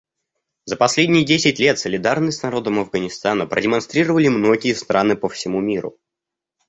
[0.65, 5.99] За последние десять лет солидарность с народом Афганистана продемонстрировали многие страны по всему миру.